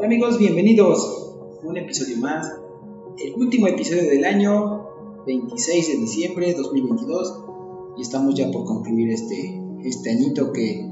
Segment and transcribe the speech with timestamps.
[0.00, 2.50] Hola amigos, bienvenidos a un episodio más.
[3.18, 4.88] El último episodio del año,
[5.26, 7.44] 26 de diciembre de 2022.
[7.98, 10.90] Y estamos ya por concluir este, este añito que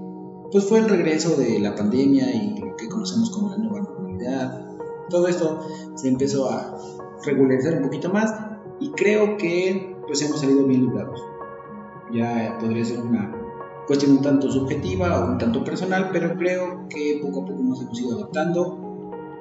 [0.52, 4.76] pues fue el regreso de la pandemia y lo que conocemos como la nueva normalidad.
[5.08, 5.58] Todo esto
[5.94, 6.76] se empezó a
[7.24, 8.30] regularizar un poquito más
[8.78, 11.18] y creo que pues hemos salido bien librados.
[12.12, 13.34] Ya podría ser una
[13.86, 17.80] cuestión un tanto subjetiva o un tanto personal, pero creo que poco a poco nos
[17.80, 18.77] hemos ido adaptando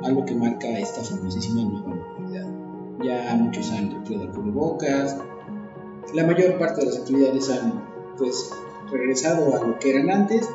[0.03, 2.47] algo que marca esta famosísima nueva normalidad.
[3.03, 5.17] Ya muchos han retirado el bocas,
[6.13, 7.83] la mayor parte de las actividades han
[8.17, 8.51] pues
[8.91, 10.49] regresado a lo que eran antes.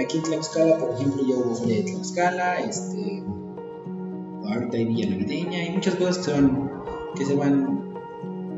[0.00, 3.24] Aquí en Tlaxcala, por ejemplo, ya hubo feria de Tlaxcala, este,
[4.44, 6.70] ahorita hay Villa Navideña, y muchas cosas que van,
[7.16, 7.92] que se van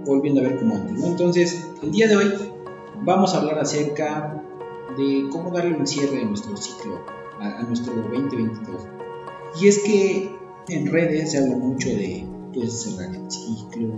[0.04, 0.98] volviendo a ver como antes.
[0.98, 1.06] ¿no?
[1.06, 2.32] Entonces, el día de hoy
[3.02, 4.42] vamos a hablar acerca
[4.96, 7.00] de cómo darle un cierre a nuestro ciclo,
[7.40, 9.01] a, a nuestro 2022.
[9.60, 10.34] Y es que
[10.68, 13.88] en redes se habla mucho de pues, cerrar el ciclo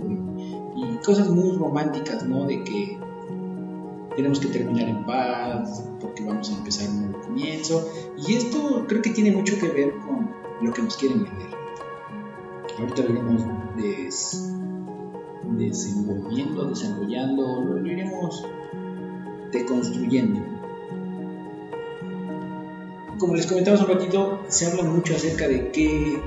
[0.75, 2.45] y, cosas muy románticas, ¿no?
[2.45, 2.97] De que
[4.15, 7.87] tenemos que terminar en paz porque vamos a empezar un nuevo comienzo.
[8.17, 11.49] Y esto creo que tiene mucho que ver con lo que nos quieren vender.
[12.79, 13.43] Ahorita lo iremos
[13.77, 14.51] des,
[15.57, 18.43] desenvolviendo, desarrollando, lo iremos
[19.51, 20.54] deconstruyendo
[23.19, 26.21] como les comentaba un ratito, se habla mucho acerca de qué,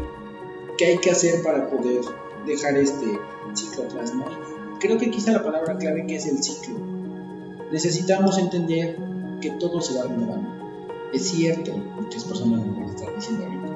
[0.76, 2.00] qué hay que hacer para poder
[2.46, 3.06] dejar este
[3.54, 4.24] ciclo atrás, ¿no?
[4.78, 6.78] Creo que quizá la palabra clave que es el ciclo.
[7.72, 8.96] Necesitamos entender
[9.40, 10.48] que todo se va renovando.
[11.12, 13.68] Es cierto, muchas personas me van a estar diciendo ahorita,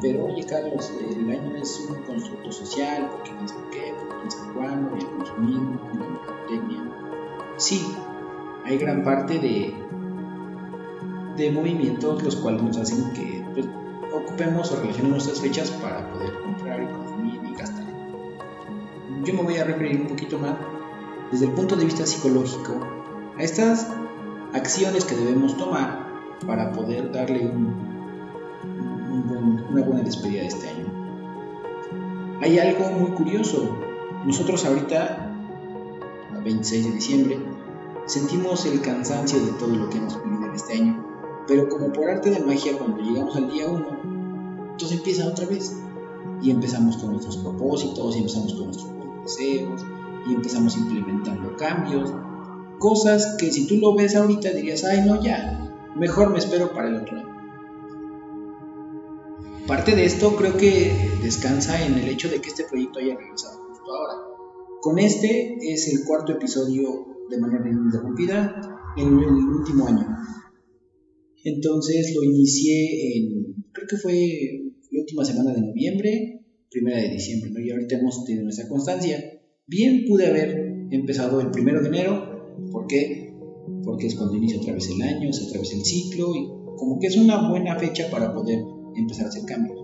[0.00, 4.30] pero oye Carlos, el año es un constructo social, porque no sé qué, porque no
[4.30, 7.56] sé cuándo, el consumismo, la.
[7.56, 7.94] Sí,
[8.64, 9.74] hay gran parte de
[11.36, 13.66] de movimientos los cuales nos hacen que pues,
[14.12, 17.84] ocupemos o relacionemos nuestras fechas para poder comprar y consumir y gastar.
[19.24, 20.56] Yo me voy a referir un poquito más
[21.30, 22.80] desde el punto de vista psicológico
[23.38, 23.88] a estas
[24.52, 26.08] acciones que debemos tomar
[26.46, 27.50] para poder darle
[29.70, 30.86] una buena despedida de este año.
[32.42, 33.76] Hay algo muy curioso.
[34.24, 35.32] Nosotros ahorita,
[36.34, 37.38] a 26 de diciembre,
[38.06, 41.09] sentimos el cansancio de todo lo que hemos vivido en este año
[41.50, 45.76] pero como por arte de magia, cuando llegamos al día 1, entonces empieza otra vez.
[46.40, 48.88] Y empezamos con nuestros propósitos, y empezamos con nuestros
[49.24, 49.84] deseos,
[50.28, 52.14] y empezamos implementando cambios.
[52.78, 56.88] Cosas que si tú lo ves ahorita dirías, ay no, ya, mejor me espero para
[56.88, 57.28] el otro año.
[59.66, 63.60] Parte de esto creo que descansa en el hecho de que este proyecto haya regresado
[63.70, 64.14] justo ahora.
[64.80, 70.16] Con este es el cuarto episodio de manera ininterrumpida en el último año.
[71.44, 74.14] Entonces lo inicié en, creo que fue
[74.90, 76.40] la última semana de noviembre,
[76.70, 77.60] primera de diciembre, ¿no?
[77.60, 79.18] Y ahorita hemos tenido nuestra constancia.
[79.66, 83.34] Bien pude haber empezado el primero de enero, ¿por qué?
[83.84, 86.46] Porque es cuando inicia otra vez el año, es otra vez el ciclo, y
[86.76, 88.58] como que es una buena fecha para poder
[88.96, 89.78] empezar a hacer cambios.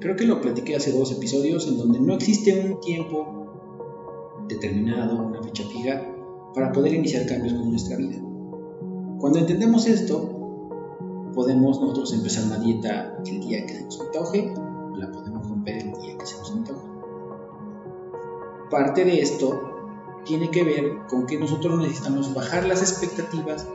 [0.00, 5.42] Creo que lo platiqué hace dos episodios en donde no existe un tiempo determinado, una
[5.42, 6.08] fecha fija,
[6.54, 8.31] para poder iniciar cambios con nuestra vida.
[9.22, 10.20] Cuando entendemos esto,
[11.32, 14.52] podemos nosotros empezar una dieta el día que se nos antoje,
[14.96, 16.80] la podemos romper el día que se nos antoje.
[18.68, 19.62] Parte de esto
[20.24, 23.68] tiene que ver con que nosotros necesitamos bajar las expectativas,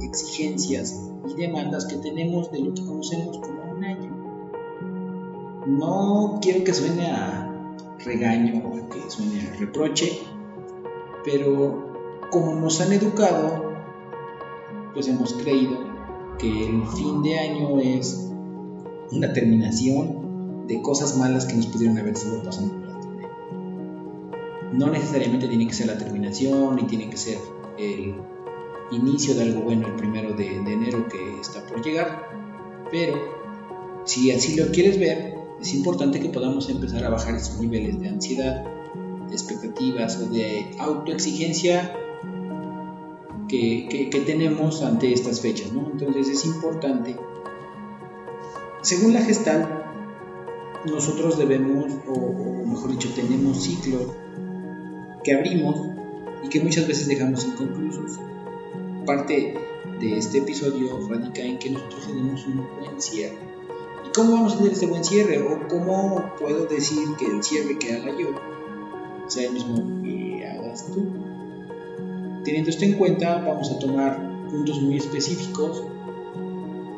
[0.00, 4.16] exigencias y demandas que tenemos de lo que conocemos como un año.
[5.66, 10.20] No quiero que suene a regaño o que suene a reproche,
[11.22, 11.92] pero
[12.30, 13.61] como nos han educado
[14.94, 15.78] pues hemos creído
[16.38, 18.30] que el fin de año es
[19.10, 23.28] una terminación de cosas malas que nos pudieron haber estado pasando durante el año.
[24.72, 27.38] No necesariamente tiene que ser la terminación ni tiene que ser
[27.78, 28.14] el
[28.90, 32.28] inicio de algo bueno el primero de, de enero que está por llegar,
[32.90, 33.14] pero
[34.04, 38.08] si así lo quieres ver, es importante que podamos empezar a bajar esos niveles de
[38.08, 38.64] ansiedad,
[39.28, 41.96] de expectativas o de autoexigencia
[43.52, 45.72] que, tenemos ante estas fechas.
[45.72, 45.90] ¿no?
[45.92, 47.16] Entonces es importante,
[48.80, 49.84] según la gestal,
[50.90, 54.06] nosotros debemos, o, mejor dicho, tenemos ciclos
[55.22, 55.76] que abrimos
[56.42, 58.18] y que muchas veces dejamos inconclusos.
[59.06, 59.54] Parte
[60.00, 63.36] de este episodio radica en que nosotros tenemos un buen cierre.
[64.08, 65.40] ¿Y cómo vamos a tener este buen cierre?
[65.42, 68.30] ¿O cómo puedo decir que el cierre que haga yo
[69.28, 71.11] sea el mismo que hagas tú?
[72.44, 75.84] Teniendo esto en cuenta, vamos a tomar puntos muy específicos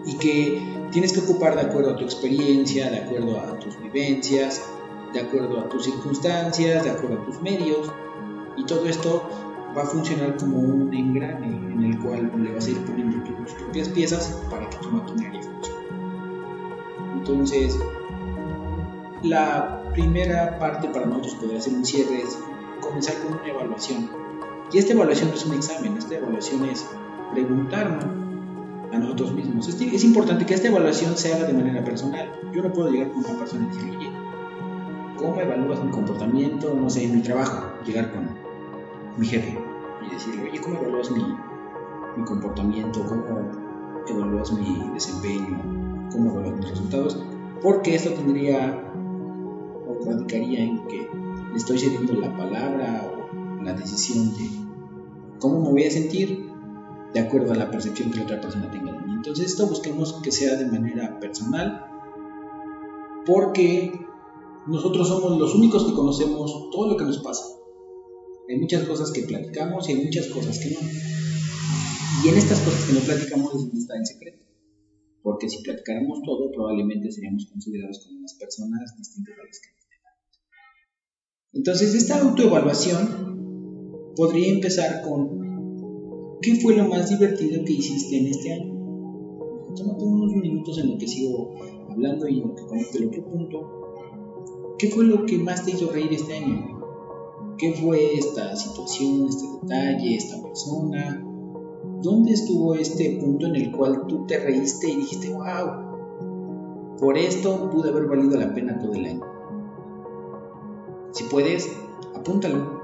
[0.07, 4.63] y que tienes que ocupar de acuerdo a tu experiencia, de acuerdo a tus vivencias,
[5.13, 7.91] de acuerdo a tus circunstancias, de acuerdo a tus medios.
[8.57, 9.29] Y todo esto
[9.77, 13.53] va a funcionar como un engrane en el cual le vas a ir poniendo tus
[13.53, 15.85] propias piezas para que tu maquinaria funcione.
[17.15, 17.79] Entonces,
[19.23, 22.39] la primera parte para nosotros poder hacer un cierre es
[22.81, 24.11] comenzar con una evaluación.
[24.73, 26.87] Y esta evaluación no es un examen, esta evaluación es
[27.33, 28.05] preguntarnos
[28.93, 29.69] a nosotros mismos.
[29.69, 32.33] Es, importante que esta evaluación se haga de manera personal.
[32.53, 34.11] Yo no puedo llegar con una persona y decirle, oye,
[35.17, 37.67] ¿cómo evalúas mi comportamiento, no sé, en mi trabajo?
[37.85, 38.29] Llegar con
[39.17, 39.59] mi jefe
[40.07, 41.25] y decirle, oye, ¿cómo evalúas mi,
[42.17, 43.05] mi comportamiento?
[43.05, 43.51] ¿Cómo
[44.07, 46.09] evalúas mi desempeño?
[46.13, 47.23] ¿Cómo evalúas mis resultados?
[47.63, 48.81] Porque esto tendría
[49.87, 51.09] o radicaría en que
[51.51, 53.14] le estoy cediendo la palabra
[53.65, 54.49] la decisión de
[55.39, 56.45] cómo me voy a sentir
[57.13, 59.15] de acuerdo a la percepción que la otra persona tenga de mí.
[59.15, 61.87] Entonces esto busquemos que sea de manera personal
[63.25, 63.93] porque
[64.67, 67.45] nosotros somos los únicos que conocemos todo lo que nos pasa.
[68.49, 70.81] Hay muchas cosas que platicamos y hay muchas cosas que no.
[72.25, 74.45] Y en estas cosas que no platicamos es donde está el secreto.
[75.23, 79.85] Porque si platicáramos todo, probablemente seríamos considerados como unas personas distintas a las que nos
[81.53, 83.34] Entonces, esta autoevaluación
[84.17, 88.75] podría empezar con ¿qué fue lo más divertido que hiciste en este año?
[89.75, 91.55] Tómate unos minutos en lo que sigo
[91.91, 94.77] hablando y en lo que conecto el otro punto.
[94.79, 96.75] ¿Qué fue lo que más te hizo reír este año?
[97.59, 101.25] ¿Qué fue esta situación, este detalle, esta persona?
[102.03, 107.71] ¿Dónde estuvo este punto en el cual tú te reíste y dijiste, wow, por esto
[107.71, 109.21] pude haber valido la pena todo el año?
[111.13, 111.75] Si puedes,
[112.15, 112.84] apúntalo.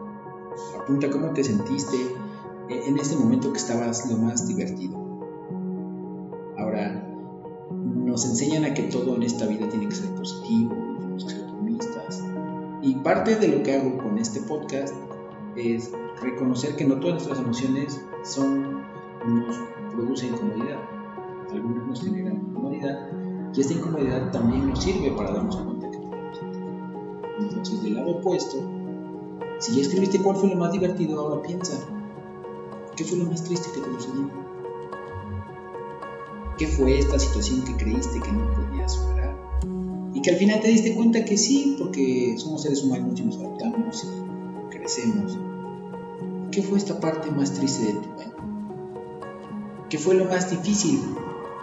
[0.78, 1.96] Apunta cómo te sentiste
[2.68, 4.98] en este momento que estabas lo más divertido.
[6.58, 7.06] Ahora,
[7.70, 11.44] nos enseñan a que todo en esta vida tiene que ser positivo, tenemos que ser
[11.44, 12.22] optimistas,
[12.82, 14.94] y parte de lo que hago con este podcast
[15.56, 18.82] es reconocer que no todas nuestras emociones son,
[19.26, 19.56] nos
[19.92, 20.78] producen incomodidad.
[21.52, 23.08] Algunas nos generan incomodidad
[23.54, 26.40] y esta incomodidad también nos sirve para darnos cuenta que tenemos
[27.40, 28.58] Entonces, del lado opuesto,
[29.60, 31.78] si ya escribiste cuál fue lo más divertido, ahora piensa,
[32.96, 34.30] ¿qué fue lo más triste que te sucedió?
[36.56, 39.36] ¿Qué fue esta situación que creíste que no podías superar?
[40.14, 43.36] Y que al final te diste cuenta que sí, porque somos seres humanos y nos
[43.36, 45.38] adaptamos y crecemos.
[46.50, 48.30] ¿Qué fue esta parte más triste de tu año?
[49.90, 51.00] ¿Qué fue lo más difícil?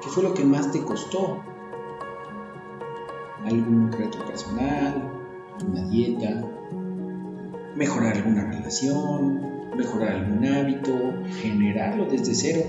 [0.03, 1.39] ¿Qué fue lo que más te costó?
[3.43, 5.11] ¿Algún reto personal?
[5.67, 6.56] ¿Una dieta?
[7.77, 9.69] ¿Mejorar alguna relación?
[9.77, 11.13] ¿Mejorar algún hábito?
[11.41, 12.63] ¿Generarlo desde cero?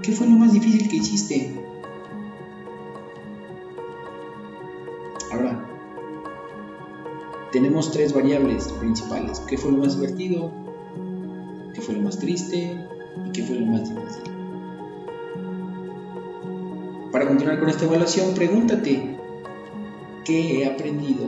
[0.00, 1.60] ¿Qué fue lo más difícil que hiciste?
[5.30, 5.62] Ahora,
[7.52, 9.40] tenemos tres variables principales.
[9.40, 10.50] ¿Qué fue lo más divertido?
[11.74, 12.82] ¿Qué fue lo más triste?
[13.26, 14.22] ¿Y qué fue lo más difícil?
[17.12, 19.18] Para continuar con esta evaluación, pregúntate,
[20.24, 21.26] ¿qué he aprendido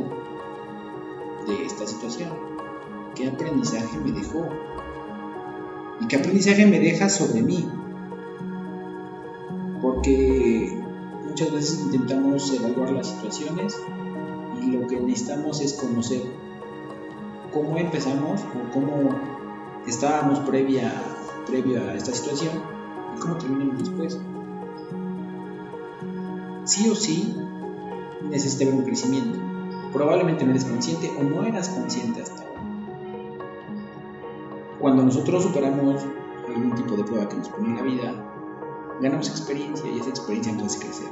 [1.47, 2.52] de esta situación?
[3.15, 4.49] ¿Qué aprendizaje me dejó?
[6.01, 7.69] ¿Y qué aprendizaje me deja sobre mí?
[9.83, 10.83] Porque
[11.29, 13.79] muchas veces intentamos evaluar las situaciones
[14.63, 16.23] y lo que necesitamos es conocer
[17.53, 19.11] cómo empezamos o cómo
[19.87, 22.63] estábamos previa, a esta situación
[23.15, 24.19] y cómo terminamos después.
[26.65, 27.37] Sí o sí
[28.31, 29.39] necesita haber un crecimiento.
[29.93, 32.42] Probablemente no eres consciente o no eras consciente hasta.
[34.83, 36.03] Cuando nosotros superamos
[36.49, 40.53] algún tipo de prueba que nos pone en la vida, ganamos experiencia y esa experiencia
[40.55, 41.07] nos hace crecer.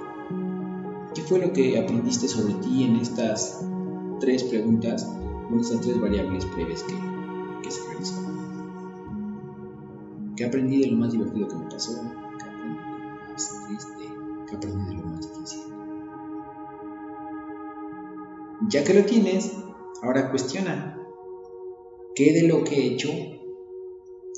[1.15, 3.65] ¿Qué fue lo que aprendiste sobre ti en estas
[4.19, 5.09] tres preguntas,
[5.53, 6.95] en estas tres variables previas que,
[7.63, 8.41] que se realizaron?
[10.35, 11.93] ¿Qué aprendí de lo más divertido que me pasó?
[12.41, 14.05] ¿Qué aprendí de lo más triste?
[14.49, 15.61] ¿Qué aprendí de lo más difícil?
[18.69, 19.55] Ya que lo tienes,
[20.03, 20.99] ahora cuestiona,
[22.17, 23.11] ¿qué de lo que he hecho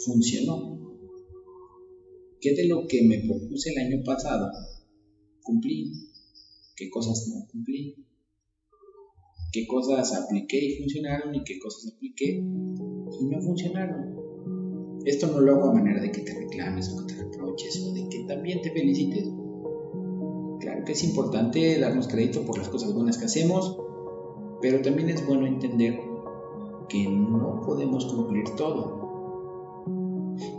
[0.05, 0.79] funcionó?
[2.41, 4.51] ¿Qué de lo que me propuse el año pasado
[5.43, 5.93] cumplí?
[6.83, 7.95] qué cosas no cumplí,
[9.53, 15.01] qué cosas apliqué y funcionaron y qué cosas apliqué y no funcionaron.
[15.05, 17.93] Esto no lo hago a manera de que te reclames o que te reproches o
[17.93, 19.29] de que también te felicites.
[20.61, 23.77] Claro que es importante darnos crédito por las cosas buenas que hacemos,
[24.61, 25.99] pero también es bueno entender
[26.89, 29.12] que no podemos cumplir todo.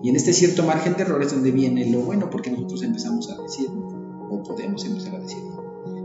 [0.04, 3.32] Y en este cierto margen de error es donde viene lo bueno, porque nosotros empezamos
[3.32, 3.70] a decir,
[4.30, 5.42] o podemos empezar a decir,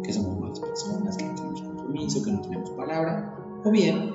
[0.04, 4.14] que somos malas personas, que no tenemos compromiso, que no tenemos palabra, o bien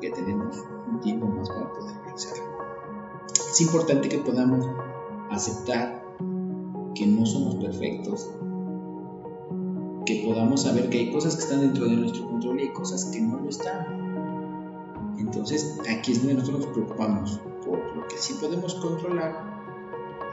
[0.00, 0.56] que tenemos
[0.88, 2.44] un tiempo más para poder hacerlo.
[3.50, 4.64] Es importante que podamos
[5.32, 6.04] aceptar
[6.94, 8.30] que no somos perfectos,
[10.06, 13.06] que podamos saber que hay cosas que están dentro de nuestro control y hay cosas
[13.06, 15.16] que no lo están.
[15.18, 19.54] Entonces, aquí es donde nosotros nos preocupamos por lo que sí podemos controlar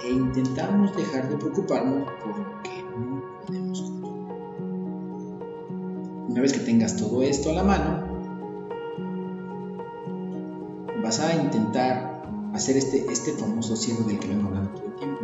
[0.03, 4.01] e intentamos dejar de preocuparnos por lo que no podemos controlar.
[6.29, 8.11] Una vez que tengas todo esto a la mano,
[11.03, 12.23] vas a intentar
[12.53, 15.19] hacer este, este famoso cierre del que vengo hablando todo el tiempo.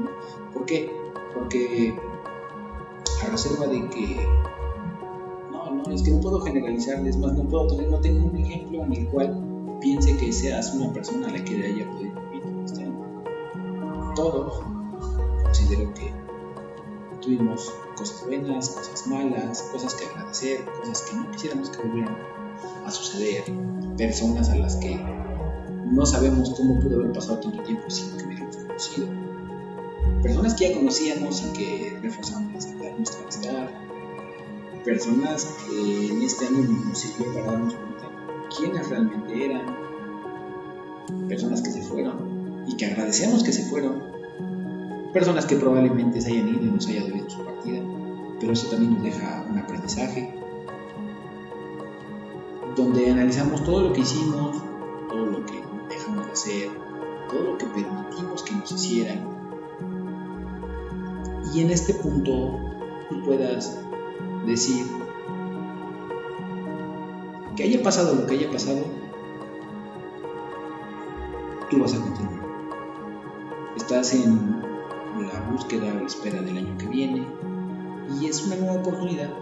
[0.54, 0.92] ¿Por qué?
[1.34, 1.96] Porque
[3.24, 4.28] a reserva de que
[5.52, 8.84] no, no, es que no puedo generalizar, es más, no puedo no tengo un ejemplo
[8.84, 9.47] en el cual
[9.80, 12.88] piense que seas una persona a la que haya podido vivir este.
[14.16, 14.62] Todos
[15.44, 16.14] considero que
[17.22, 22.18] tuvimos cosas buenas, cosas malas, cosas que agradecer, cosas que no quisiéramos que volvieran
[22.86, 23.44] a suceder,
[23.98, 25.00] personas a las que
[25.86, 29.08] no sabemos cómo pudo haber pasado tanto tiempo sin que hubiéramos conocido,
[30.22, 32.94] personas que ya conocíamos y que reforzamos nuestra
[33.24, 33.70] amistad,
[34.84, 37.76] personas que en este año nos sirvió para darnos
[38.56, 39.78] quiénes realmente eran,
[41.28, 44.04] personas que se fueron y que agradecemos que se fueron,
[45.14, 47.82] personas que probablemente se hayan ido y nos haya dolido su partida,
[48.40, 50.34] pero eso también nos deja un aprendizaje.
[52.76, 54.58] Donde analizamos todo lo que hicimos,
[55.10, 56.70] todo lo que dejamos de hacer,
[57.30, 59.28] todo lo que permitimos que nos hicieran.
[61.54, 62.60] Y en este punto
[63.10, 63.80] tú puedas
[64.46, 64.86] decir
[67.58, 68.86] que haya pasado lo que haya pasado,
[71.72, 72.40] tú vas a continuar.
[73.76, 74.62] Estás en
[75.20, 77.26] la búsqueda o la espera del año que viene
[78.22, 79.34] y es una nueva oportunidad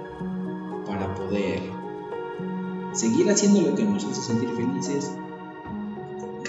[0.88, 1.62] para poder
[2.94, 5.12] seguir haciendo lo que nos hace sentir felices,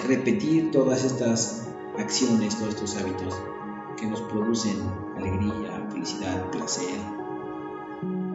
[0.06, 1.68] repetir todas estas
[1.99, 3.35] acciones, todos estos hábitos
[3.96, 4.76] que nos producen
[5.16, 7.00] alegría, felicidad, placer,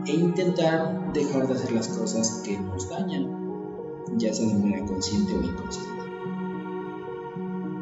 [0.05, 3.27] e intentar dejar de hacer las cosas que nos dañan,
[4.17, 6.01] ya sea de manera consciente o inconsciente.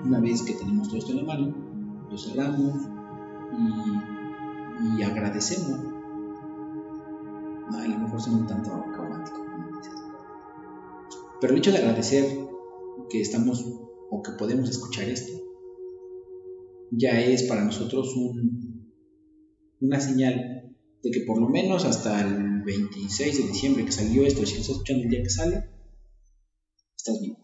[0.05, 1.53] Una vez que tenemos todo esto en la mano,
[2.09, 2.73] lo cerramos
[4.97, 5.79] y, agradecemos.
[7.71, 9.45] a lo mejor suena un tanto traumático,
[11.39, 12.25] pero el hecho de agradecer
[13.09, 13.65] que estamos
[14.09, 15.39] o que podemos escuchar esto
[16.91, 18.15] ya es para nosotros
[19.79, 20.58] una señal
[21.03, 24.69] de que por lo menos hasta el 26 de diciembre que salió esto, si estás
[24.69, 25.63] escuchando el día que sale,
[26.95, 27.37] estás vivo.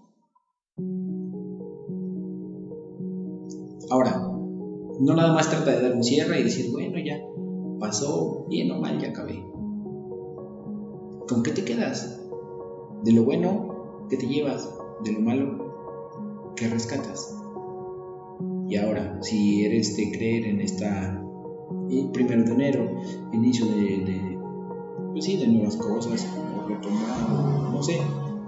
[3.90, 4.20] Ahora,
[5.00, 7.20] no nada más trata de dar un cierre y decir, bueno, ya
[7.80, 9.44] pasó, bien o mal, ya acabé.
[11.28, 12.22] ¿Con qué te quedas?
[13.04, 14.70] De lo bueno, ¿qué te llevas?
[15.04, 17.34] De lo malo, ¿qué rescatas?
[18.68, 21.25] Y ahora, si eres de creer en esta
[22.13, 22.89] primero de enero,
[23.32, 24.38] inicio de,
[25.12, 26.27] pues sí, de nuevas cosas,
[26.58, 28.01] o retomar, no sé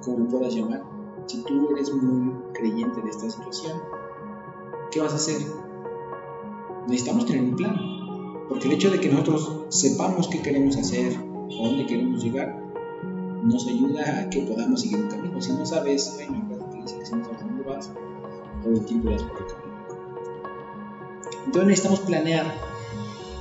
[0.03, 0.83] cómo lo puedas llamar,
[1.27, 3.79] si tú eres muy creyente de esta situación,
[4.91, 5.41] ¿qué vas a hacer?
[6.87, 7.75] Necesitamos tener un plan,
[8.47, 12.63] porque el hecho de que nosotros sepamos qué queremos hacer, a dónde queremos llegar,
[13.43, 15.41] nos ayuda a que podamos seguir un camino.
[15.41, 16.45] Si no sabes, bueno,
[16.85, 17.91] si no sabes dónde vas,
[18.63, 19.77] todo el tiempo vas por el camino.
[21.45, 22.45] Entonces necesitamos planear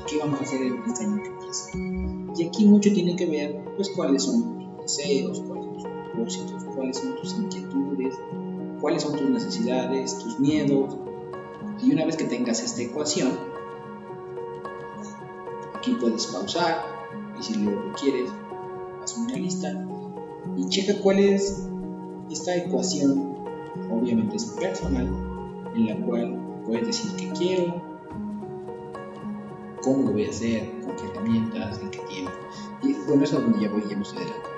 [0.07, 1.71] qué vamos a hacer en año que empieza.
[2.37, 6.65] Y aquí mucho tiene que ver, pues, cuáles son tus deseos, cuáles son tus propósitos,
[6.75, 8.15] cuáles son tus inquietudes,
[8.81, 10.97] cuáles son tus necesidades, tus miedos.
[11.83, 13.33] Y una vez que tengas esta ecuación,
[15.75, 16.85] aquí puedes pausar
[17.39, 18.31] y si lo quieres,
[19.03, 19.87] haz una lista
[20.57, 21.69] y checa cuál es
[22.31, 23.37] esta ecuación,
[23.91, 25.09] obviamente es personal,
[25.75, 27.86] en la cual puedes decir que quiero,
[29.87, 32.33] cómo lo voy a hacer, con qué herramientas, en qué tiempo.
[32.83, 34.49] Y bueno, eso es donde ya voy, ya más adelante.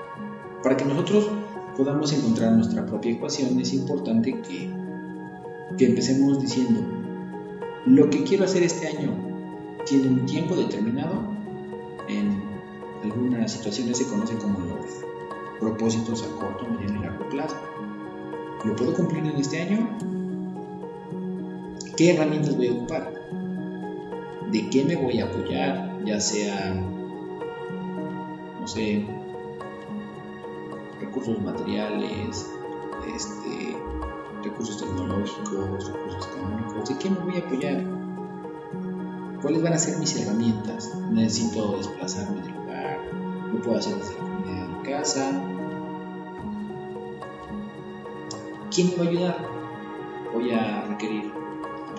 [0.63, 1.29] Para que nosotros
[1.77, 4.71] podamos encontrar nuestra propia ecuación, es importante que,
[5.77, 6.81] que empecemos diciendo,
[7.85, 9.11] lo que quiero hacer este año
[9.85, 11.21] tiene un tiempo determinado,
[12.07, 12.41] en
[13.03, 15.05] algunas situaciones se conocen como los
[15.59, 17.55] propósitos a corto, mediano y largo plazo.
[18.65, 19.95] ¿Lo puedo cumplir en este año?
[21.95, 23.18] ¿Qué herramientas voy a ocupar?
[24.51, 26.73] De qué me voy a apoyar, ya sea,
[28.59, 29.05] no sé,
[30.99, 32.49] recursos materiales,
[33.15, 33.77] este,
[34.43, 37.83] recursos tecnológicos, recursos económicos, ¿de qué me voy a apoyar?
[39.41, 40.93] ¿Cuáles van a ser mis herramientas?
[41.11, 42.99] Necesito desplazarme del lugar,
[43.53, 45.43] lo puedo hacer desde la comunidad de casa.
[48.73, 49.37] ¿Quién me va a ayudar?
[50.33, 51.31] Voy a requerir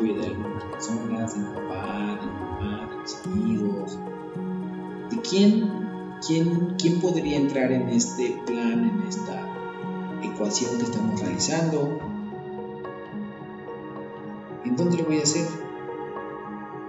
[0.00, 3.98] apoyo de algunas personas, de mi papá, de mi mamá, de mis amigos.
[5.10, 5.70] ¿De quién,
[6.26, 9.46] quién, quién podría entrar en este plan, en esta
[10.22, 11.98] ecuación que estamos realizando?
[14.64, 15.46] ¿En dónde lo voy a hacer?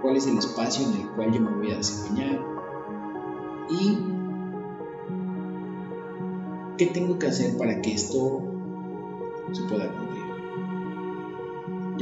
[0.00, 2.40] ¿Cuál es el espacio en el cual yo me voy a desempeñar?
[3.68, 3.98] ¿Y
[6.78, 8.40] qué tengo que hacer para que esto
[9.52, 10.11] se pueda cumplir?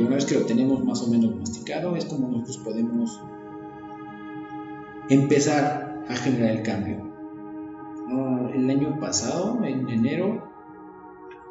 [0.00, 3.20] Y una vez que lo tenemos más o menos masticado, es como nosotros podemos
[5.10, 6.96] empezar a generar el cambio.
[8.08, 10.42] Ah, el año pasado, en enero,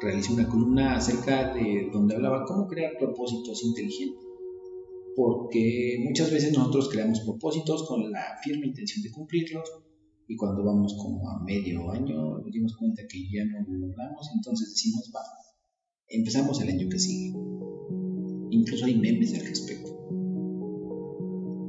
[0.00, 4.18] realicé una columna acerca de donde hablaba cómo crear propósitos inteligentes.
[5.14, 9.70] Porque muchas veces nosotros creamos propósitos con la firme intención de cumplirlos
[10.26, 14.28] y cuando vamos como a medio año nos dimos cuenta que ya no lo logramos,
[14.34, 15.20] entonces decimos, va,
[16.08, 17.38] empezamos el año que sigue.
[18.50, 19.96] Incluso hay memes al respecto.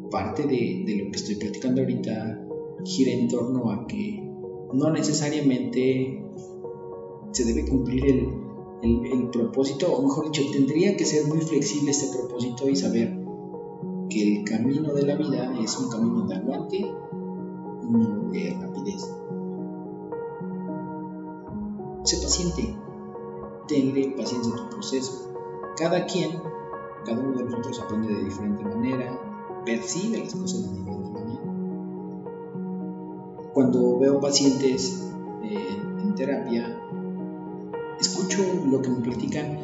[0.09, 2.47] Parte de, de lo que estoy platicando ahorita
[2.83, 4.21] gira en torno a que
[4.73, 6.23] no necesariamente
[7.31, 8.27] se debe cumplir el,
[8.83, 13.17] el, propósito, o mejor dicho, tendría que ser muy flexible este propósito y saber
[14.09, 16.91] que el camino de la vida es un camino de aguante
[17.89, 19.01] no de rapidez.
[22.03, 22.75] Sé paciente,
[23.67, 25.33] tenle paciencia en tu proceso.
[25.77, 26.31] Cada quien,
[27.05, 29.20] cada uno de nosotros aprende de diferente manera,
[29.65, 31.41] percibe las cosas de diferente manera.
[33.53, 35.12] Cuando veo pacientes
[35.43, 36.77] eh, en terapia,
[38.00, 39.60] escucho lo que me platican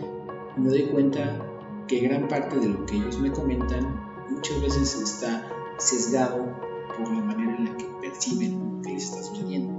[0.55, 1.39] y me doy cuenta
[1.87, 6.53] que gran parte de lo que ellos me comentan muchas veces está sesgado
[6.97, 9.73] por la manera en la que perciben lo que les está sucediendo.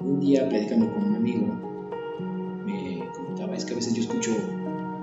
[0.00, 1.46] Un día platicando con un amigo
[2.64, 4.32] me comentaba, es que a veces yo escucho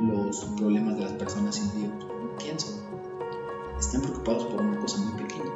[0.08, 1.94] los problemas de las personas digo,
[2.38, 2.68] pienso,
[3.80, 5.52] están preocupados por una cosa muy pequeña.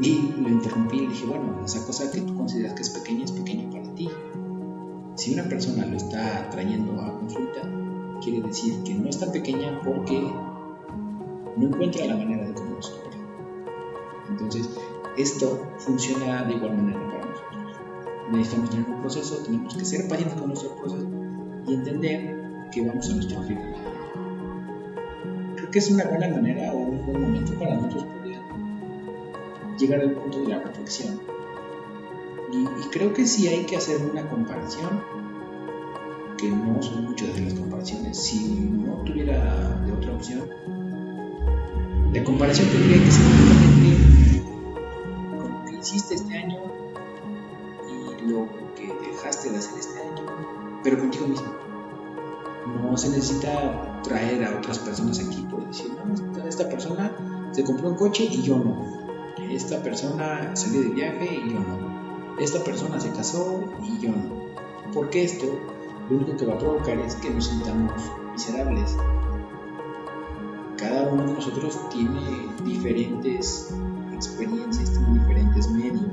[0.00, 3.24] Y lo interrumpí y le dije, bueno, esa cosa que tú consideras que es pequeña
[3.24, 4.08] es pequeña para ti.
[5.16, 7.60] Si una persona lo está trayendo a consulta,
[8.22, 10.20] quiere decir que no es tan pequeña porque
[11.56, 13.18] no encuentra la manera de cómo resolverla.
[14.30, 14.70] Entonces,
[15.16, 17.76] esto funciona de igual manera para nosotros.
[18.30, 21.08] Necesitamos tener un proceso, tenemos que ser pacientes con nuestro proceso
[21.66, 22.37] y entender
[22.70, 23.76] que vamos a nuestro ritmo.
[25.56, 28.40] Creo que es una buena manera o un buen momento para nosotros poder
[29.78, 31.20] llegar al punto de la reflexión
[32.52, 35.02] y, creo que sí hay que hacer una comparación,
[36.38, 38.16] que no son muchas de las comparaciones.
[38.16, 40.48] Si no tuviera de otra opción,
[42.12, 44.42] la comparación tendría que ser únicamente
[45.36, 46.58] con lo que hiciste este año
[47.86, 51.67] y lo que dejaste de hacer este año, pero contigo mismo.
[52.74, 57.88] No se necesita traer a otras personas aquí por decir, no, esta persona se compró
[57.90, 58.98] un coche y yo no.
[59.50, 61.98] Esta persona salió de viaje y yo no
[62.40, 64.92] esta persona se casó y yo no.
[64.92, 65.46] Porque esto
[66.08, 67.92] lo único que va a provocar es que nos sintamos
[68.32, 68.96] miserables.
[70.76, 72.20] Cada uno de nosotros tiene
[72.64, 73.74] diferentes
[74.14, 76.06] experiencias, tiene diferentes medios,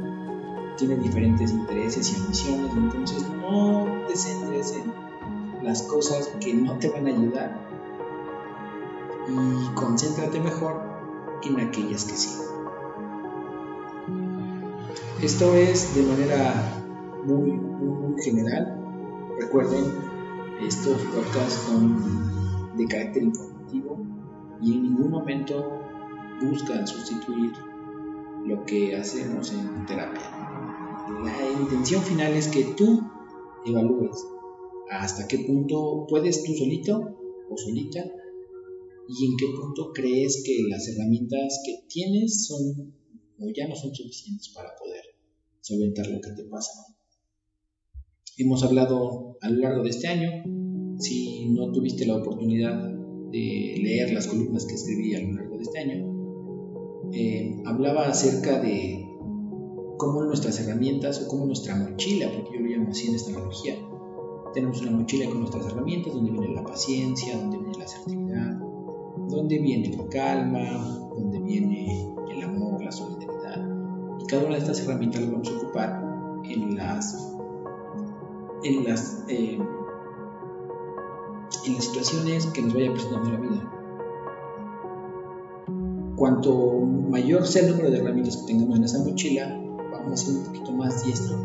[0.77, 4.91] tiene diferentes intereses y ambiciones, entonces no te centres en
[5.65, 7.59] las cosas que no te van a ayudar
[9.27, 10.79] y concéntrate mejor
[11.43, 12.29] en aquellas que sí.
[15.23, 16.83] Esto es de manera
[17.25, 17.59] muy,
[18.23, 18.79] general.
[19.39, 19.85] Recuerden,
[20.61, 23.97] estos podcasts son de carácter informativo
[24.61, 25.81] y en ningún momento
[26.41, 27.51] buscan sustituir
[28.45, 30.21] lo que hacemos en terapia.
[31.23, 33.01] La intención final es que tú
[33.65, 34.25] evalúes
[34.91, 37.17] hasta qué punto puedes tú solito
[37.49, 38.03] o solita
[39.07, 42.93] y en qué punto crees que las herramientas que tienes son
[43.39, 45.03] o ya no son suficientes para poder
[45.61, 46.71] solventar lo que te pasa.
[48.37, 50.29] Hemos hablado a lo largo de este año,
[50.99, 52.89] si no tuviste la oportunidad
[53.31, 58.59] de leer las columnas que escribí a lo largo de este año, eh, hablaba acerca
[58.61, 59.05] de
[59.97, 63.75] cómo nuestras herramientas o cómo nuestra mochila, porque yo lo llamo así en esta analogía,
[64.55, 68.59] tenemos una mochila con nuestras herramientas, donde viene la paciencia, donde viene la asertividad,
[69.27, 73.75] donde viene la calma, donde viene el amor, la solidaridad
[74.27, 77.35] cada una de estas herramientas las vamos a ocupar en las,
[78.63, 79.59] en las, eh,
[81.65, 83.71] en las situaciones que nos vaya presentando la vida.
[86.15, 90.35] Cuanto mayor sea el número de herramientas que tengamos en esa mochila, vamos a ser
[90.35, 91.37] un poquito más diestro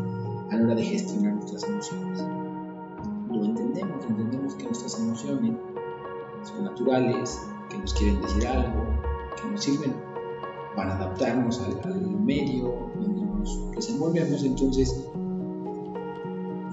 [0.50, 2.39] a la hora de gestionar nuestras emociones.
[3.80, 5.56] Entendemos, que nuestras emociones
[6.44, 8.84] son naturales, que nos quieren decir algo,
[9.40, 9.94] que nos sirven
[10.76, 15.08] para adaptarnos al, medio donde nos desenvolvemos, entonces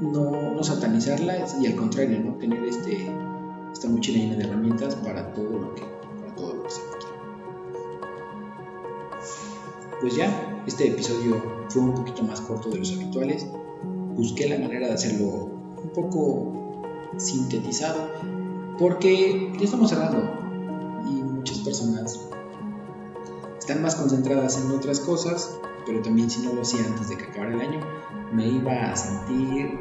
[0.02, 3.10] no, no satanizarlas y al contrario, no tener este,
[3.72, 5.84] esta mochila llena de herramientas para todo lo que,
[6.20, 6.82] para todo lo que se.
[10.00, 13.48] Pues ya, este episodio fue un poquito más corto de los habituales.
[14.16, 16.67] Busqué la manera de hacerlo un poco
[17.18, 18.10] sintetizado
[18.78, 20.20] porque ya estamos cerrando
[21.10, 22.28] y muchas personas
[23.68, 27.26] están más concentradas en otras cosas, pero también si no lo hacía antes de que
[27.26, 27.80] acabara el año,
[28.32, 29.78] me iba a sentir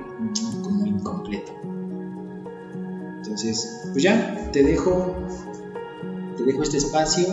[0.62, 1.52] como incompleto.
[3.18, 5.14] Entonces, pues ya, te dejo,
[6.36, 7.26] te dejo este espacio.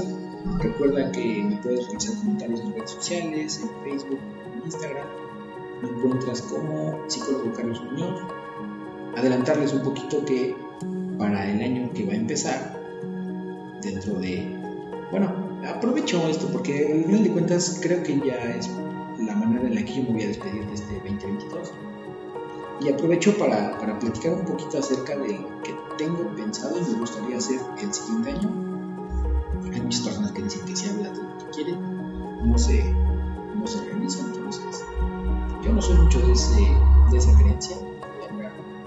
[0.59, 4.19] Recuerda que me puedes realizar comentarios en redes sociales, en Facebook,
[4.53, 5.07] en Instagram.
[5.81, 8.21] Me encuentras como psicólogo Carlos Muñoz.
[9.15, 10.55] Adelantarles un poquito que
[11.17, 12.79] para el año que va a empezar,
[13.81, 14.47] dentro de,
[15.11, 15.31] bueno,
[15.67, 18.69] aprovecho esto porque al final de cuentas creo que ya es
[19.19, 21.71] la manera en la que yo me voy a despedir de este 2022.
[22.81, 26.99] Y aprovecho para, para platicar un poquito acerca de lo que tengo pensado y me
[26.99, 28.49] gustaría hacer el siguiente año.
[29.71, 32.83] Hay muchas personas que dicen que si hablas de lo que quieren, no se,
[33.55, 34.25] no se realiza.
[34.25, 34.83] Entonces,
[35.63, 36.61] yo no soy mucho de, ese,
[37.11, 37.77] de esa creencia.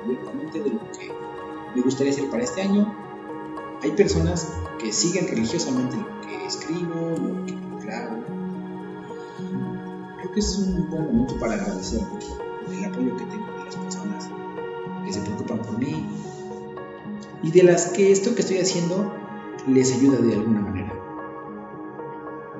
[0.06, 1.12] Voy a hablar directamente de lo que
[1.74, 2.94] me gustaría hacer para este año.
[3.82, 8.16] Hay personas que siguen religiosamente lo que escribo, lo que grabo.
[10.18, 12.00] Creo que es un buen momento para agradecer
[12.70, 14.28] el apoyo que tengo de las personas
[15.04, 16.06] que se preocupan por mí
[17.42, 19.12] y de las que esto que estoy haciendo
[19.66, 20.92] les ayuda de alguna manera.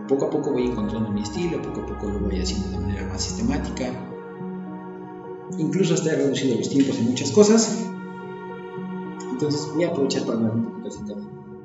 [0.09, 3.07] Poco a poco voy encontrando mi estilo, poco a poco lo voy haciendo de manera
[3.07, 3.93] más sistemática.
[5.59, 7.87] Incluso hasta he reducido los tiempos en muchas cosas.
[9.31, 11.23] Entonces voy a aprovechar para hablar un poquito de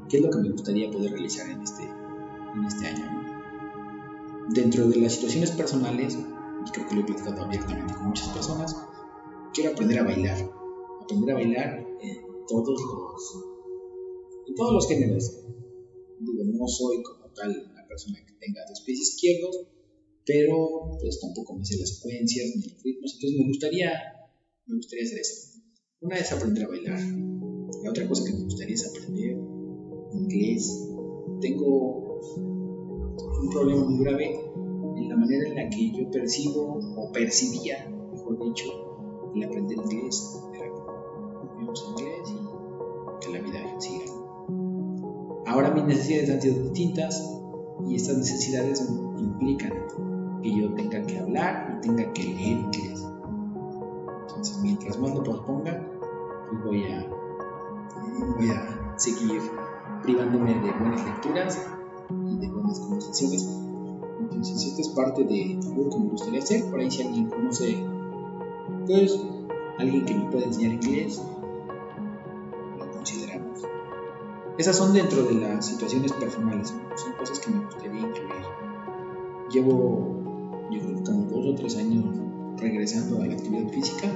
[0.09, 4.45] qué es lo que me gustaría poder realizar en este, en este año.
[4.49, 8.75] Dentro de las situaciones personales, y creo que lo he platicado abiertamente con muchas personas,
[9.53, 10.51] quiero aprender a bailar.
[11.01, 12.17] Aprender a bailar en
[12.47, 13.43] todos los,
[14.47, 15.37] en todos los géneros.
[16.19, 19.67] Digo, no soy como tal una persona que tenga dos pies izquierdos,
[20.25, 23.91] pero pues tampoco me sé las secuencias ni los ritmos, entonces me gustaría,
[24.67, 25.59] me gustaría hacer eso.
[26.01, 26.99] Una es aprender a bailar,
[27.83, 29.37] la otra cosa que me gustaría es aprender
[30.13, 30.87] inglés.
[31.41, 32.19] Tengo
[33.41, 34.39] un problema muy grave
[34.97, 38.65] en la manera en la que yo percibo o percibía, mejor dicho,
[39.35, 40.39] el aprender inglés.
[41.55, 44.05] Vivimos inglés y que la vida siga.
[45.47, 47.21] Ahora mis necesidades han sido distintas
[47.87, 48.81] y estas necesidades
[49.17, 49.73] implican
[50.41, 53.07] que yo tenga que hablar y tenga que leer inglés.
[54.21, 55.87] Entonces, mientras más lo posponga,
[56.49, 57.07] pues voy a,
[58.37, 59.41] voy a seguir
[60.03, 61.67] privándome de buenas lecturas
[62.09, 63.47] y de buenas conversaciones.
[64.19, 66.65] Entonces, esta es parte de algo que me gustaría hacer.
[66.69, 67.83] Por ahí, si alguien conoce,
[68.87, 69.19] pues,
[69.77, 71.21] alguien que me pueda enseñar inglés,
[72.77, 73.63] lo consideramos.
[74.57, 78.45] Esas son dentro de las situaciones personales, son cosas que me gustaría incluir.
[79.49, 80.20] Llevo,
[81.41, 82.05] dos o tres años
[82.57, 84.07] regresando a la actividad física,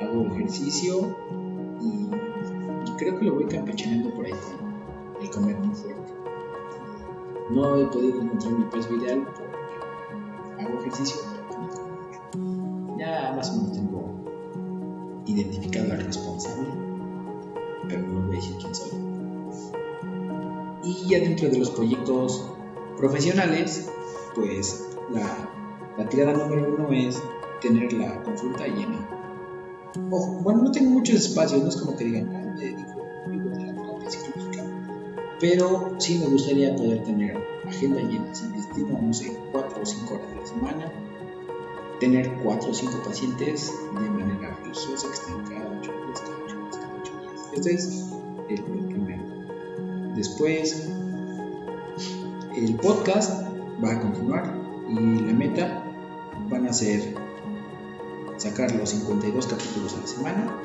[0.00, 1.16] hago ejercicio
[1.80, 2.08] y,
[2.98, 4.32] creo que lo voy campechaneando por ahí
[5.20, 6.12] el comer muy fuerte.
[7.50, 11.20] No he podido encontrar mi peso ideal porque hago ejercicio,
[12.98, 14.02] ya más o menos tengo
[15.26, 16.68] identificado al responsable,
[17.88, 18.90] pero no voy a decir quién soy.
[20.84, 22.48] Y ya dentro de los proyectos
[22.96, 23.90] profesionales,
[24.34, 25.61] pues la,
[25.98, 27.22] la tirada número uno es
[27.60, 29.08] tener la consulta llena.
[30.10, 33.02] Ojo, bueno, no tengo muchos espacios, no es como que digan, ah, me dedico
[35.42, 40.14] pero sí me gustaría poder tener agenda llena, sin destino, no sé, 4 o 5
[40.14, 40.92] horas de la semana,
[41.98, 46.56] tener 4 o 5 pacientes de manera religiosa que estén cada 8 días, cada 8
[46.56, 47.50] días, cada 8 días.
[47.54, 48.12] Este es
[48.50, 49.24] el, primero.
[50.14, 50.88] Después,
[52.56, 53.44] el podcast
[53.84, 54.44] va a continuar
[54.88, 55.81] y la meta
[56.52, 57.14] van a ser
[58.36, 60.58] sacar los 52 capítulos a la semana,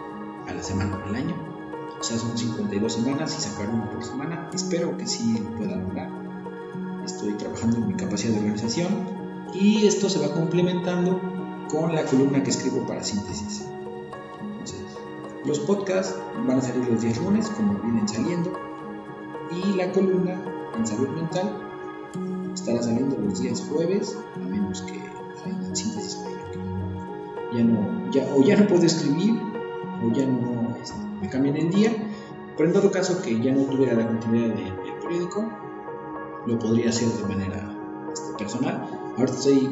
[0.48, 1.58] a la semana al año
[2.00, 4.50] o sea, son 52 semanas y sacar uno por semana.
[4.54, 6.10] Espero que sí lo pueda lograr.
[7.04, 8.88] Estoy trabajando en mi capacidad de organización
[9.54, 11.20] y esto se va complementando
[11.70, 13.66] con la columna que escribo para síntesis.
[14.42, 14.80] Entonces,
[15.46, 18.54] los podcasts van a salir los días lunes, como vienen saliendo,
[19.52, 20.40] y la columna
[20.78, 21.64] en salud mental
[22.54, 25.02] estará saliendo los días jueves, a menos que
[25.48, 26.18] en síntesis
[27.54, 29.40] ya no, ya, o ya no puedo escribir,
[30.04, 31.92] o ya no este, me cambian el día,
[32.56, 35.50] pero en todo caso que ya no tuviera la continuidad del periódico,
[36.46, 38.90] lo podría hacer de manera este, personal.
[39.18, 39.70] Ahora estoy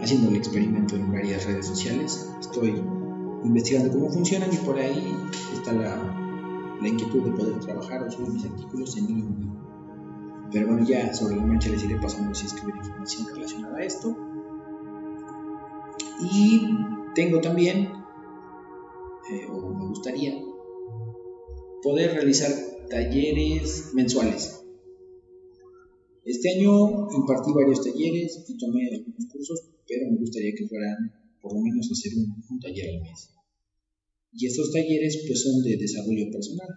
[0.00, 2.82] haciendo el experimento en varias redes sociales, estoy
[3.44, 5.16] investigando cómo funcionan y por ahí
[5.52, 5.96] está la,
[6.80, 9.52] la inquietud de poder trabajar o subir mis artículos en línea.
[10.52, 14.16] Pero bueno, ya sobre la marcha les iré pasando si escribir información relacionada a esto.
[16.20, 16.60] Y
[17.14, 17.88] tengo también,
[19.30, 20.34] eh, o me gustaría,
[21.82, 22.52] poder realizar
[22.88, 24.62] talleres mensuales.
[26.24, 31.54] Este año impartí varios talleres y tomé algunos cursos, pero me gustaría que fueran por
[31.54, 33.30] lo menos hacer un, taller al mes.
[34.32, 36.68] Y estos talleres pues son de desarrollo personal.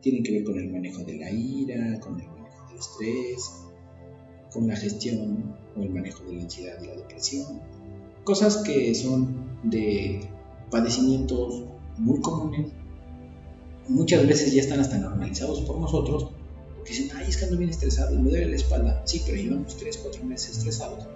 [0.00, 3.71] Tienen que ver con el manejo de la ira, con el manejo del estrés,
[4.52, 7.60] con la gestión o el manejo de la ansiedad y la depresión.
[8.24, 10.28] Cosas que son de
[10.70, 11.64] padecimientos
[11.98, 12.72] muy comunes.
[13.88, 16.28] Muchas veces ya están hasta normalizados por nosotros.
[16.76, 19.02] Porque dicen, ay, es que ando bien estresado me duele la espalda.
[19.04, 21.06] Sí, pero llevamos 3, 4 meses estresados.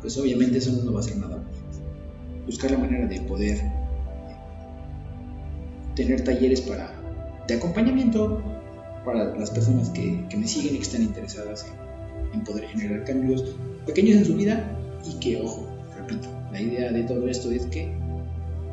[0.00, 1.42] Pues obviamente eso no va a ser nada.
[2.46, 3.60] Buscar la manera de poder
[5.94, 6.92] tener talleres para,
[7.46, 8.42] de acompañamiento
[9.04, 11.83] para las personas que, que me siguen y que están interesadas en
[12.34, 15.66] en poder generar cambios pequeños en su vida y que, ojo,
[15.96, 17.92] repito, la idea de todo esto es que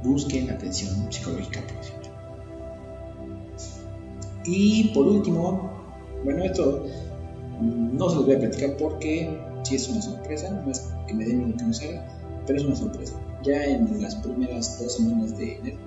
[0.03, 2.01] busquen atención psicológica profesional.
[4.45, 5.71] Y por último,
[6.23, 6.85] bueno, esto
[7.61, 11.25] no se los voy a platicar porque si es una sorpresa, no es que me
[11.25, 12.01] den lo que no
[12.47, 13.13] pero es una sorpresa.
[13.43, 15.77] Ya en las primeras dos semanas de enero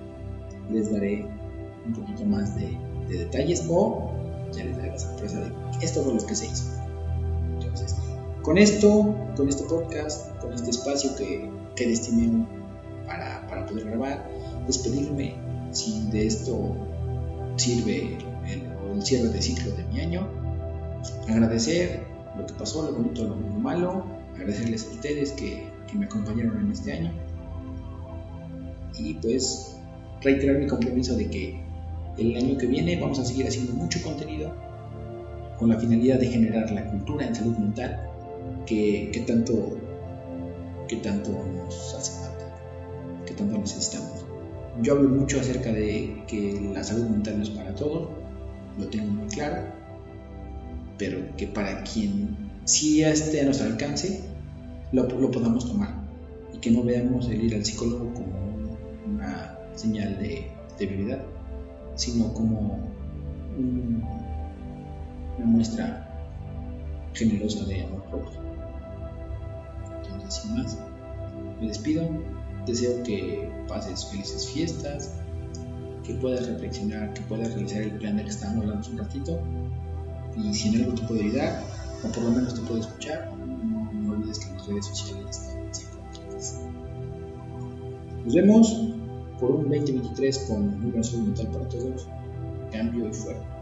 [0.71, 1.25] les daré
[1.85, 2.77] un poquito más de,
[3.09, 4.09] de detalles o
[4.53, 6.74] ya les daré la sorpresa de esto fue lo que se hizo.
[8.45, 11.49] Con esto, con este podcast, con este espacio que,
[11.87, 12.45] destiné
[13.07, 14.29] para, para, poder grabar,
[14.67, 15.33] despedirme
[15.71, 16.75] si de esto
[17.55, 20.27] sirve el, el cierre de ciclo de mi año,
[21.27, 22.03] agradecer
[22.37, 24.05] lo que pasó, lo bonito, lo malo,
[24.35, 27.11] agradecerles a ustedes que, que me acompañaron en este año.
[28.95, 29.75] Y pues
[30.21, 31.59] reiterar mi compromiso de que
[32.19, 34.53] el año que viene vamos a seguir haciendo mucho contenido
[35.57, 38.11] con la finalidad de generar la cultura en salud mental
[38.65, 39.77] que, tanto,
[40.87, 42.45] que tanto nos hace falta,
[43.25, 44.25] que tanto necesitamos.
[44.81, 48.09] Yo hablo mucho acerca de que la salud mental no es para todos,
[48.77, 49.63] lo tengo muy claro,
[50.97, 54.21] pero que para quien sí esté a nuestro alcance,
[54.91, 55.95] lo, lo podamos tomar
[56.53, 60.47] y que no veamos el ir al psicólogo como una señal de
[60.77, 61.21] debilidad,
[61.95, 62.79] sino como
[63.57, 66.01] una muestra
[67.13, 68.54] generosa de amor propio
[70.29, 70.77] sin más,
[71.59, 72.09] me despido.
[72.65, 75.11] Deseo que pases felices fiestas,
[76.03, 79.39] que puedas reflexionar, que puedas realizar el plan del que estábamos hablando un ratito.
[80.35, 81.63] Y si en algo te puedo ayudar,
[82.03, 85.99] o por lo menos te puedo escuchar, no, olvides que las redes sociales están siempre
[88.25, 88.85] Nos vemos
[89.39, 92.07] por un 2023 con un gran mental para todos,
[92.71, 93.54] cambio y fuera.